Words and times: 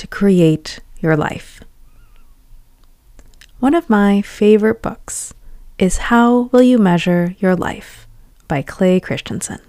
to 0.00 0.06
create 0.06 0.80
your 1.00 1.14
life. 1.14 1.60
One 3.58 3.74
of 3.74 3.90
my 3.90 4.22
favorite 4.22 4.80
books 4.80 5.34
is 5.78 6.08
How 6.08 6.48
Will 6.52 6.62
You 6.62 6.78
Measure 6.78 7.34
Your 7.38 7.54
Life 7.54 8.06
by 8.48 8.62
Clay 8.62 8.98
Christensen. 8.98 9.60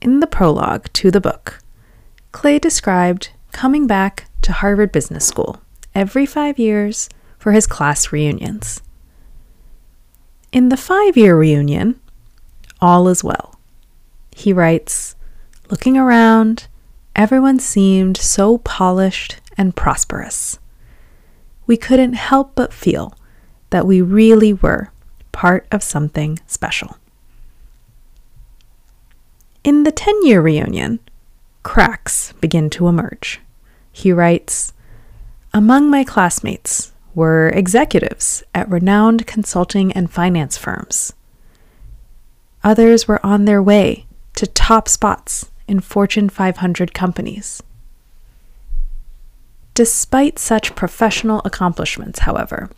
In 0.00 0.20
the 0.20 0.28
prologue 0.28 0.86
to 0.92 1.10
the 1.10 1.20
book, 1.20 1.58
Clay 2.30 2.60
described 2.60 3.30
coming 3.50 3.88
back 3.88 4.26
to 4.42 4.52
Harvard 4.52 4.92
Business 4.92 5.26
School 5.26 5.60
every 5.92 6.24
five 6.24 6.60
years 6.60 7.08
for 7.38 7.50
his 7.50 7.66
class 7.66 8.12
reunions. 8.12 8.80
In 10.52 10.68
the 10.68 10.76
five 10.76 11.16
year 11.16 11.36
reunion, 11.36 11.98
all 12.80 13.08
is 13.08 13.24
well. 13.24 13.58
He 14.30 14.52
writes, 14.52 15.16
looking 15.70 15.96
around, 15.96 16.68
everyone 17.18 17.58
seemed 17.58 18.16
so 18.16 18.58
polished 18.58 19.40
and 19.58 19.74
prosperous. 19.74 20.60
We 21.66 21.76
couldn't 21.76 22.12
help 22.12 22.52
but 22.54 22.72
feel 22.72 23.12
that 23.70 23.88
we 23.88 24.00
really 24.00 24.52
were 24.52 24.92
part 25.32 25.66
of 25.72 25.82
something 25.82 26.38
special. 26.46 26.96
In 29.64 29.82
the 29.82 29.90
10 29.90 30.24
year 30.24 30.40
reunion, 30.40 31.00
cracks 31.64 32.32
begin 32.40 32.70
to 32.70 32.86
emerge. 32.86 33.40
He 33.90 34.12
writes 34.12 34.72
Among 35.52 35.90
my 35.90 36.04
classmates 36.04 36.92
were 37.16 37.48
executives 37.48 38.44
at 38.54 38.70
renowned 38.70 39.26
consulting 39.26 39.92
and 39.92 40.08
finance 40.08 40.56
firms. 40.56 41.12
Others 42.62 43.08
were 43.08 43.24
on 43.26 43.44
their 43.44 43.62
way 43.62 44.06
to 44.36 44.46
top 44.46 44.88
spots 44.88 45.50
in 45.68 45.80
Fortune 45.80 46.28
500 46.28 46.94
companies. 46.94 47.62
Despite 49.74 50.38
such 50.38 50.74
professional 50.74 51.40
accomplishments, 51.44 52.20
however, 52.20 52.68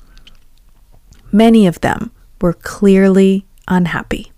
many 1.32 1.66
of 1.66 1.80
them 1.80 2.10
were 2.40 2.52
clearly 2.52 3.46
unhappy. 3.68 4.32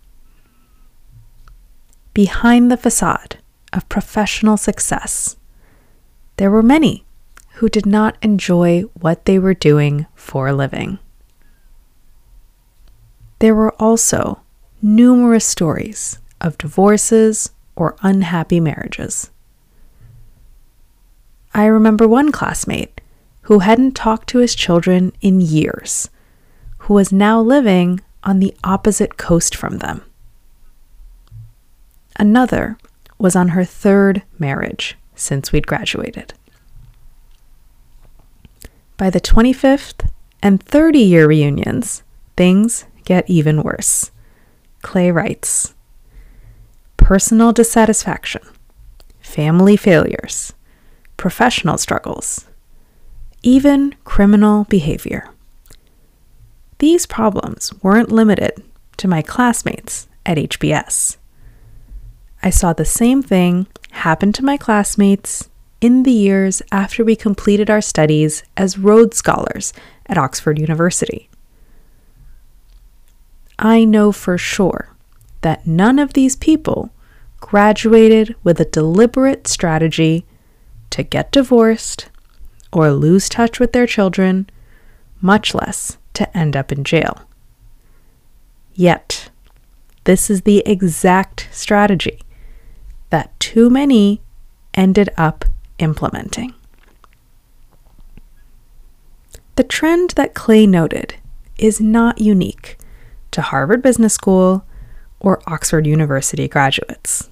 Behind 2.15 2.71
the 2.71 2.77
facade 2.77 3.39
of 3.73 3.89
professional 3.89 4.57
success, 4.57 5.37
there 6.37 6.51
were 6.51 6.63
many 6.63 7.05
who 7.55 7.69
did 7.69 7.87
not 7.87 8.17
enjoy 8.23 8.83
what 9.01 9.25
they 9.25 9.39
were 9.39 9.55
doing 9.55 10.07
for 10.15 10.47
a 10.47 10.53
living. 10.53 10.99
There 13.39 13.55
were 13.55 13.75
also 13.83 14.41
numerous 14.81 15.45
stories 15.45 16.19
of 16.41 16.59
divorces 16.59 17.51
or 17.77 17.97
unhappy 18.03 18.61
marriages. 18.61 19.31
I 21.55 21.67
remember 21.67 22.09
one 22.09 22.33
classmate 22.33 23.01
who 23.43 23.59
hadn't 23.59 23.93
talked 23.93 24.29
to 24.31 24.39
his 24.39 24.55
children 24.55 25.13
in 25.21 25.41
years, 25.41 26.09
who 26.79 26.95
was 26.95 27.13
now 27.13 27.41
living 27.41 28.01
on 28.25 28.39
the 28.39 28.55
opposite 28.65 29.17
coast 29.17 29.55
from 29.55 29.79
them. 29.79 30.03
Another 32.17 32.79
was 33.19 33.37
on 33.37 33.49
her 33.49 33.65
third 33.65 34.23
marriage 34.39 34.97
since 35.15 35.53
we'd 35.53 35.67
graduated. 35.67 36.35
By 38.97 39.11
the 39.11 39.21
25th 39.21 40.09
and 40.43 40.63
30 40.63 40.99
year 40.99 41.27
reunions, 41.27 42.03
things 42.37 42.85
get 43.05 43.29
even 43.29 43.63
worse. 43.63 44.11
Clay 44.83 45.11
writes 45.11 45.75
Personal 47.13 47.53
dissatisfaction, 47.53 48.41
family 49.21 49.77
failures, 49.77 50.55
professional 51.19 51.77
struggles, 51.77 52.47
even 53.43 53.95
criminal 54.05 54.65
behavior. 54.71 55.29
These 56.79 57.05
problems 57.05 57.71
weren't 57.83 58.11
limited 58.11 58.63
to 58.97 59.09
my 59.09 59.21
classmates 59.21 60.09
at 60.25 60.39
HBS. 60.39 61.19
I 62.43 62.49
saw 62.49 62.73
the 62.73 62.87
same 62.87 63.23
thing 63.23 63.67
happen 63.91 64.33
to 64.33 64.43
my 64.43 64.57
classmates 64.57 65.51
in 65.83 66.05
the 66.05 66.13
years 66.13 66.63
after 66.73 67.05
we 67.05 67.15
completed 67.15 67.69
our 67.69 67.83
studies 67.83 68.43
as 68.57 68.79
Rhodes 68.79 69.19
Scholars 69.19 69.75
at 70.07 70.17
Oxford 70.17 70.59
University. 70.59 71.29
I 73.59 73.85
know 73.85 74.13
for 74.13 74.39
sure 74.39 74.89
that 75.43 75.67
none 75.67 75.99
of 75.99 76.15
these 76.15 76.37
people 76.37 76.91
graduated 77.43 78.35
with 78.43 78.59
a 78.61 78.65
deliberate 78.65 79.47
strategy 79.47 80.25
to 80.89 81.03
get 81.03 81.33
divorced 81.33 82.09
or 82.73 82.91
lose 82.93 83.29
touch 83.29 83.61
with 83.61 83.73
their 83.73 83.87
children, 83.87 84.49
much 85.21 85.55
less 85.55 85.99
to 86.15 86.35
end 86.35 86.57
up 86.57 86.73
in 86.73 86.85
jail. 86.85 87.23
Yet, 88.73 89.29
this 90.05 90.31
is 90.31 90.43
the 90.43 90.63
exact 90.65 91.49
strategy 91.51 92.21
that 93.11 93.39
too 93.39 93.69
many 93.69 94.23
ended 94.73 95.11
up 95.19 95.45
implementing. 95.79 96.55
The 99.57 99.65
trend 99.65 100.11
that 100.11 100.33
Clay 100.33 100.67
noted 100.67 101.17
is 101.59 101.81
not 101.81 102.21
unique 102.21 102.79
to 103.33 103.43
Harvard 103.43 103.83
Business 103.83 104.15
School 104.15 104.65
or 105.21 105.43
Oxford 105.47 105.87
University 105.87 106.49
graduates. 106.49 107.29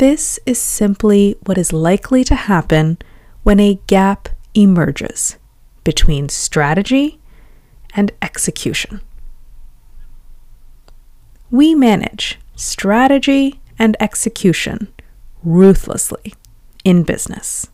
This 0.00 0.40
is 0.46 0.58
simply 0.58 1.36
what 1.44 1.58
is 1.58 1.74
likely 1.74 2.24
to 2.24 2.34
happen 2.34 2.96
when 3.42 3.60
a 3.60 3.78
gap 3.86 4.30
emerges 4.54 5.36
between 5.84 6.30
strategy 6.30 7.20
and 7.92 8.10
execution. 8.22 9.02
We 11.50 11.74
manage 11.74 12.38
strategy 12.56 13.60
and 13.78 13.94
execution 14.00 14.90
ruthlessly 15.44 16.32
in 16.82 17.02
business. 17.02 17.68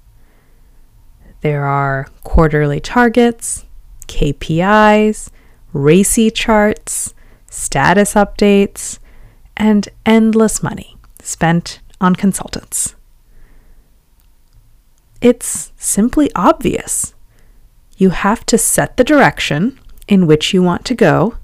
There 1.42 1.62
are 1.64 2.08
quarterly 2.24 2.80
targets, 2.80 3.66
KPIs, 4.08 5.30
RACI 5.72 6.34
charts, 6.34 7.14
status 7.48 8.14
updates, 8.14 8.98
and 9.56 9.88
endless 10.04 10.60
money 10.60 10.96
spent 11.22 11.80
on 12.00 12.14
consultants. 12.14 12.94
It's 15.20 15.72
simply 15.76 16.30
obvious. 16.34 17.14
You 17.96 18.10
have 18.10 18.44
to 18.46 18.58
set 18.58 18.96
the 18.96 19.04
direction 19.04 19.80
in 20.06 20.26
which 20.26 20.52
you 20.52 20.62
want 20.62 20.84
to 20.86 20.94
go, 20.94 21.36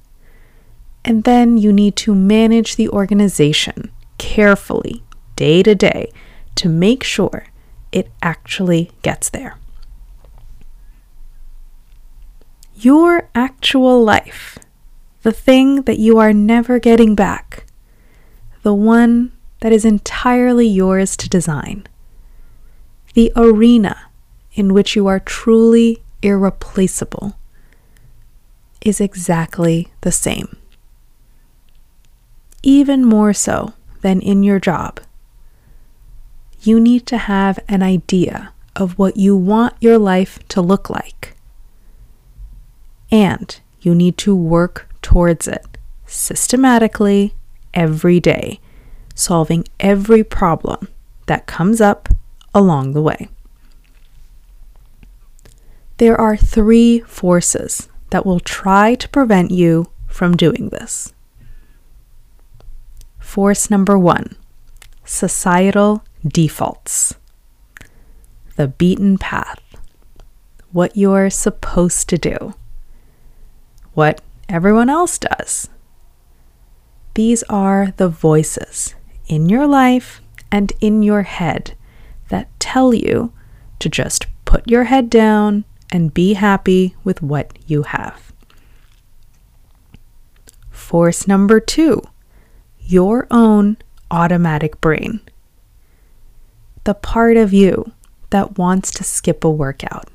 and 1.05 1.25
then 1.25 1.57
you 1.57 1.73
need 1.73 1.97
to 1.97 2.15
manage 2.15 2.77
the 2.77 2.89
organization 2.91 3.91
carefully, 4.19 5.03
day 5.37 5.63
to 5.63 5.75
day, 5.75 6.13
to 6.55 6.69
make 6.69 7.03
sure 7.03 7.47
it 7.91 8.09
actually 8.23 8.91
gets 9.03 9.31
there. 9.31 9.59
Your 12.75 13.29
actual 13.35 14.03
life, 14.03 14.59
the 15.23 15.33
thing 15.33 15.83
that 15.83 15.99
you 15.99 16.19
are 16.19 16.33
never 16.33 16.79
getting 16.79 17.15
back, 17.15 17.65
the 18.63 18.75
one 18.75 19.33
that 19.63 19.71
is 19.71 19.85
entirely 19.85 20.67
yours 20.67 21.17
to 21.17 21.29
design, 21.29 21.87
the 23.15 23.33
arena 23.37 24.09
in 24.55 24.75
which 24.75 24.97
you 24.97 25.07
are 25.07 25.21
truly 25.21 26.03
irreplaceable, 26.21 27.39
is 28.81 29.01
exactly 29.01 29.93
the 30.01 30.11
same. 30.11 30.57
Even 32.65 33.05
more 33.05 33.33
so 33.33 33.73
than 34.01 34.21
in 34.21 34.43
your 34.43 34.59
job, 34.59 34.99
you 36.63 36.81
need 36.81 37.07
to 37.07 37.17
have 37.17 37.61
an 37.69 37.85
idea 37.85 38.53
of 38.75 38.99
what 38.99 39.17
you 39.17 39.37
want 39.37 39.75
your 39.81 39.97
life 39.97 40.41
to 40.49 40.61
look 40.61 40.91
like. 40.91 41.37
And 43.13 43.61
you 43.81 43.95
need 43.95 44.19
to 44.19 44.35
work 44.35 44.89
towards 45.03 45.47
it 45.47 45.79
systematically 46.05 47.35
every 47.73 48.19
day, 48.19 48.59
solving 49.23 49.65
every 49.81 50.25
problem 50.25 50.89
that 51.27 51.47
comes 51.47 51.81
up 51.81 52.09
along 52.55 52.93
the 52.93 53.03
way. 53.03 53.29
there 56.03 56.21
are 56.21 56.37
three 56.37 56.99
forces 56.99 57.89
that 58.11 58.27
will 58.27 58.41
try 58.41 58.93
to 58.93 59.09
prevent 59.11 59.53
you 59.53 59.87
from 60.09 60.37
doing 60.37 60.69
this. 60.71 61.13
Force 63.21 63.71
number 63.71 63.97
one 63.97 64.35
societal 65.05 66.03
defaults, 66.27 67.15
the 68.57 68.67
beaten 68.67 69.17
path, 69.17 69.61
what 70.73 70.97
you're 70.97 71.31
supposed 71.31 72.09
to 72.09 72.19
do, 72.19 72.55
what 73.95 74.21
everyone 74.49 74.91
else 74.91 75.19
does. 75.19 75.69
These 77.15 77.45
are 77.45 77.95
the 77.97 78.09
voices 78.09 78.97
in 79.27 79.49
your 79.49 79.67
life 79.67 80.21
and 80.51 80.73
in 80.81 81.03
your 81.03 81.23
head 81.23 81.75
that 82.29 82.49
tell 82.61 82.95
you 82.95 83.33
to 83.79 83.89
just 83.89 84.27
put 84.45 84.69
your 84.69 84.85
head 84.85 85.11
down 85.11 85.65
and 85.91 86.15
be 86.15 86.35
happy 86.35 86.95
with 87.05 87.23
what 87.23 87.57
you 87.67 87.83
have. 87.83 88.33
Force 90.71 91.27
number 91.27 91.61
two 91.61 92.03
your 92.85 93.27
own 93.31 93.77
automatic 94.11 94.81
brain. 94.81 95.21
The 96.85 96.95
part 96.95 97.37
of 97.37 97.53
you 97.53 97.93
that 98.31 98.59
wants 98.59 98.91
to 98.93 99.05
skip 99.05 99.45
a 99.45 99.51
workout, 99.51 100.11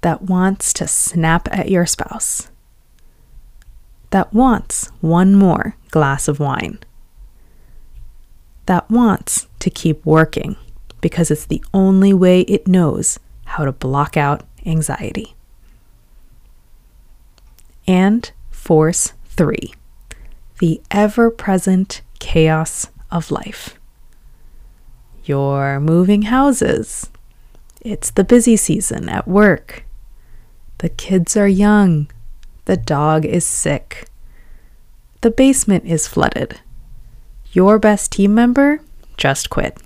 that 0.00 0.22
wants 0.22 0.72
to 0.74 0.88
snap 0.88 1.48
at 1.52 1.70
your 1.70 1.86
spouse, 1.86 2.48
that 4.10 4.32
wants 4.32 4.90
one 5.00 5.34
more 5.34 5.76
glass 5.90 6.26
of 6.26 6.40
wine, 6.40 6.78
that 8.66 8.90
wants 8.90 9.48
to 9.58 9.70
keep 9.70 10.04
working 10.04 10.56
because 11.00 11.30
it's 11.30 11.46
the 11.46 11.64
only 11.74 12.12
way 12.12 12.42
it 12.42 12.68
knows 12.68 13.18
how 13.44 13.64
to 13.64 13.72
block 13.72 14.16
out 14.16 14.44
anxiety. 14.64 15.34
And 17.86 18.30
force 18.50 19.12
three 19.26 19.74
the 20.60 20.80
ever 20.92 21.28
present 21.28 22.02
chaos 22.20 22.86
of 23.10 23.32
life. 23.32 23.80
You're 25.24 25.80
moving 25.80 26.22
houses. 26.22 27.10
It's 27.80 28.12
the 28.12 28.22
busy 28.22 28.56
season 28.56 29.08
at 29.08 29.26
work. 29.26 29.84
The 30.78 30.88
kids 30.88 31.36
are 31.36 31.48
young. 31.48 32.08
The 32.66 32.76
dog 32.76 33.24
is 33.24 33.44
sick. 33.44 34.06
The 35.22 35.32
basement 35.32 35.84
is 35.84 36.06
flooded. 36.06 36.60
Your 37.52 37.78
best 37.78 38.12
team 38.12 38.34
member 38.34 38.80
just 39.16 39.50
quit. 39.50 39.78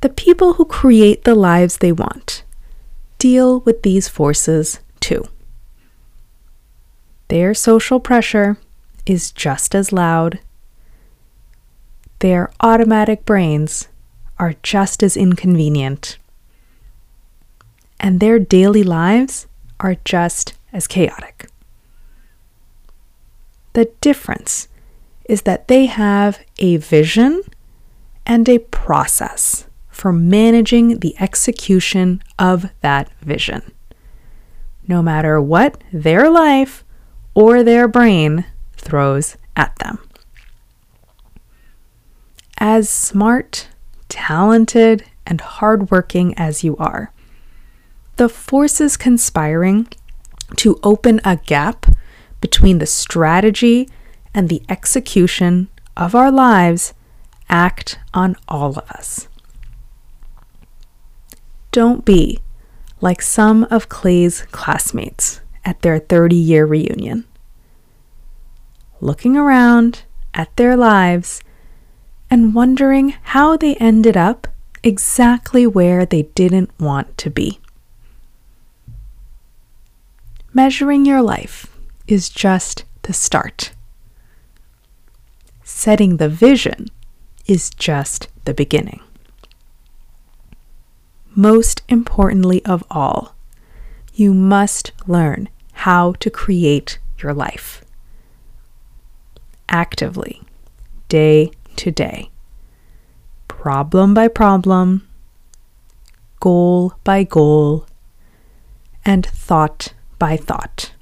The 0.00 0.08
people 0.08 0.54
who 0.54 0.64
create 0.64 1.24
the 1.24 1.34
lives 1.34 1.76
they 1.76 1.92
want 1.92 2.42
deal 3.18 3.60
with 3.60 3.82
these 3.82 4.08
forces 4.08 4.80
too. 4.98 5.24
Their 7.28 7.52
social 7.52 8.00
pressure 8.00 8.56
is 9.04 9.30
just 9.30 9.74
as 9.74 9.92
loud. 9.92 10.40
Their 12.20 12.50
automatic 12.60 13.26
brains 13.26 13.88
are 14.38 14.54
just 14.62 15.02
as 15.02 15.16
inconvenient. 15.16 16.16
And 18.00 18.18
their 18.18 18.38
daily 18.38 18.82
lives 18.82 19.46
are 19.78 19.96
just 20.06 20.54
as 20.72 20.86
chaotic. 20.86 21.48
The 23.74 23.92
difference 24.00 24.68
is 25.24 25.42
that 25.42 25.68
they 25.68 25.86
have 25.86 26.40
a 26.58 26.76
vision 26.76 27.42
and 28.26 28.48
a 28.48 28.58
process 28.58 29.66
for 29.88 30.12
managing 30.12 31.00
the 31.00 31.14
execution 31.20 32.22
of 32.38 32.70
that 32.80 33.10
vision. 33.20 33.72
No 34.88 35.02
matter 35.02 35.40
what 35.40 35.82
their 35.92 36.30
life 36.30 36.84
or 37.34 37.62
their 37.62 37.86
brain 37.86 38.46
throws 38.72 39.36
at 39.56 39.76
them. 39.76 39.98
As 42.58 42.88
smart, 42.88 43.68
talented, 44.08 45.04
and 45.26 45.40
hardworking 45.40 46.34
as 46.36 46.64
you 46.64 46.76
are, 46.76 47.12
the 48.16 48.28
forces 48.28 48.96
conspiring 48.96 49.88
to 50.56 50.78
open 50.82 51.20
a 51.24 51.36
gap 51.36 51.86
between 52.40 52.78
the 52.78 52.86
strategy 52.86 53.88
and 54.34 54.48
the 54.48 54.62
execution 54.68 55.68
of 55.96 56.14
our 56.14 56.30
lives 56.30 56.94
act 57.48 57.98
on 58.14 58.36
all 58.48 58.70
of 58.70 58.78
us. 58.90 59.28
Don't 61.72 62.04
be 62.04 62.40
like 63.00 63.22
some 63.22 63.64
of 63.70 63.88
Clay's 63.88 64.42
classmates 64.50 65.40
at 65.64 65.82
their 65.82 65.98
30 65.98 66.36
year 66.36 66.66
reunion. 66.66 67.24
Looking 69.00 69.36
around 69.36 70.02
at 70.34 70.54
their 70.56 70.76
lives 70.76 71.42
and 72.30 72.54
wondering 72.54 73.14
how 73.22 73.56
they 73.56 73.74
ended 73.76 74.16
up 74.16 74.46
exactly 74.82 75.66
where 75.66 76.06
they 76.06 76.22
didn't 76.22 76.70
want 76.78 77.16
to 77.18 77.30
be. 77.30 77.60
Measuring 80.52 81.04
your 81.04 81.22
life 81.22 81.66
is 82.06 82.28
just 82.28 82.84
the 83.02 83.12
start. 83.12 83.72
Setting 85.72 86.18
the 86.18 86.28
vision 86.28 86.88
is 87.46 87.70
just 87.70 88.28
the 88.44 88.52
beginning. 88.52 89.00
Most 91.34 91.82
importantly 91.88 92.62
of 92.66 92.84
all, 92.90 93.34
you 94.12 94.34
must 94.34 94.92
learn 95.06 95.48
how 95.72 96.12
to 96.14 96.28
create 96.28 96.98
your 97.22 97.32
life 97.32 97.82
actively, 99.70 100.42
day 101.08 101.50
to 101.76 101.90
day, 101.90 102.30
problem 103.48 104.12
by 104.12 104.28
problem, 104.28 105.08
goal 106.40 106.92
by 107.04 107.22
goal, 107.22 107.86
and 109.04 109.24
thought 109.24 109.94
by 110.18 110.36
thought. 110.36 110.92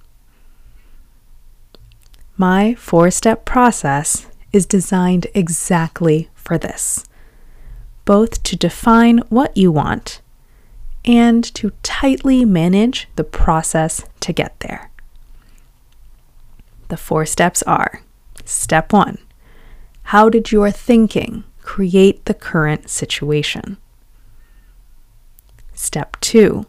My 2.37 2.75
four 2.75 3.11
step 3.11 3.45
process 3.45 4.29
is 4.53 4.67
designed 4.67 5.27
exactly 5.35 6.29
for 6.35 6.59
this 6.59 7.05
both 8.09 8.43
to 8.43 8.57
define 8.57 9.19
what 9.29 9.55
you 9.55 9.71
want 9.71 10.23
and 11.05 11.45
to 11.45 11.73
tightly 11.83 12.43
manage 12.43 13.07
the 13.17 13.23
process 13.23 14.03
to 14.19 14.33
get 14.33 14.59
there. 14.61 14.91
The 16.89 16.97
four 16.97 17.27
steps 17.27 17.63
are 17.65 18.01
Step 18.47 18.95
one 18.95 19.19
How 20.05 20.31
did 20.31 20.51
your 20.51 20.71
thinking 20.71 21.45
create 21.61 22.25
the 22.25 22.33
current 22.33 22.89
situation? 22.89 23.77
Step 25.75 26.19
two 26.21 26.65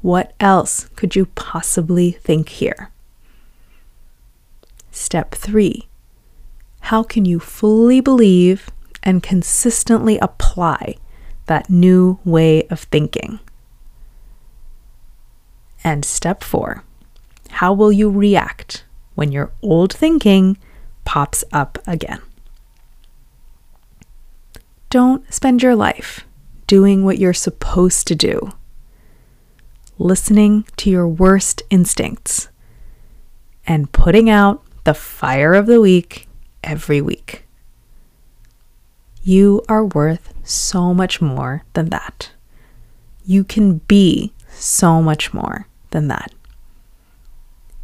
What 0.00 0.32
else 0.40 0.88
could 0.96 1.14
you 1.14 1.26
possibly 1.26 2.12
think 2.12 2.48
here? 2.48 2.90
Step 4.90 5.34
three 5.34 5.85
How 6.86 7.02
can 7.02 7.24
you 7.24 7.40
fully 7.40 8.00
believe 8.00 8.70
and 9.02 9.20
consistently 9.20 10.18
apply 10.18 10.94
that 11.46 11.68
new 11.68 12.20
way 12.24 12.62
of 12.68 12.78
thinking? 12.78 13.40
And 15.82 16.04
step 16.04 16.44
four 16.44 16.84
how 17.50 17.72
will 17.72 17.90
you 17.90 18.08
react 18.08 18.84
when 19.16 19.32
your 19.32 19.50
old 19.62 19.92
thinking 19.92 20.58
pops 21.04 21.42
up 21.50 21.80
again? 21.88 22.20
Don't 24.88 25.34
spend 25.34 25.64
your 25.64 25.74
life 25.74 26.24
doing 26.68 27.04
what 27.04 27.18
you're 27.18 27.34
supposed 27.34 28.06
to 28.06 28.14
do, 28.14 28.52
listening 29.98 30.66
to 30.76 30.88
your 30.88 31.08
worst 31.08 31.64
instincts, 31.68 32.48
and 33.66 33.90
putting 33.90 34.30
out 34.30 34.62
the 34.84 34.94
fire 34.94 35.52
of 35.54 35.66
the 35.66 35.80
week 35.80 36.25
every 36.66 37.00
week. 37.00 37.46
You 39.22 39.62
are 39.68 39.84
worth 39.84 40.34
so 40.44 40.92
much 40.92 41.22
more 41.22 41.64
than 41.72 41.88
that. 41.88 42.30
You 43.24 43.42
can 43.42 43.78
be 43.88 44.32
so 44.50 45.00
much 45.00 45.32
more 45.32 45.66
than 45.90 46.08
that. 46.08 46.32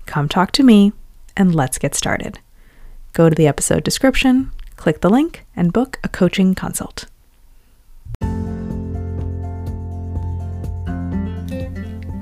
Come 0.06 0.28
talk 0.28 0.52
to 0.52 0.62
me 0.62 0.92
and 1.36 1.54
let's 1.54 1.78
get 1.78 1.94
started. 1.94 2.38
Go 3.12 3.28
to 3.28 3.34
the 3.34 3.46
episode 3.46 3.84
description, 3.84 4.52
click 4.76 5.00
the 5.00 5.10
link, 5.10 5.44
and 5.56 5.72
book 5.72 5.98
a 6.04 6.08
coaching 6.08 6.54
consult. 6.54 7.06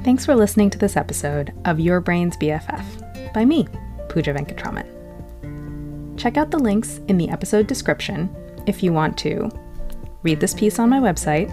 Thanks 0.03 0.25
for 0.25 0.35
listening 0.35 0.71
to 0.71 0.79
this 0.79 0.97
episode 0.97 1.53
of 1.65 1.79
Your 1.79 2.01
Brain's 2.01 2.37
BFF 2.37 3.33
by 3.33 3.45
me, 3.45 3.69
Pooja 4.09 4.33
Venkatraman. 4.33 5.00
Check 6.21 6.37
out 6.37 6.51
the 6.51 6.59
links 6.59 7.01
in 7.09 7.17
the 7.17 7.31
episode 7.31 7.67
description 7.67 8.29
if 8.67 8.83
you 8.83 8.93
want 8.93 9.17
to. 9.21 9.51
Read 10.23 10.39
this 10.39 10.53
piece 10.53 10.79
on 10.79 10.91
my 10.91 10.99
website, 10.99 11.49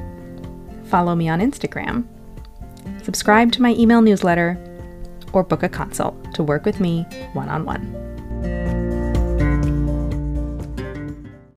follow 0.87 1.15
me 1.15 1.29
on 1.29 1.39
Instagram, 1.39 2.05
subscribe 3.01 3.53
to 3.53 3.61
my 3.61 3.73
email 3.75 4.01
newsletter, 4.01 4.61
or 5.31 5.45
book 5.45 5.63
a 5.63 5.69
consult 5.69 6.33
to 6.33 6.43
work 6.43 6.65
with 6.65 6.81
me 6.81 7.03
one 7.31 7.47
on 7.47 7.63
one. 7.63 8.06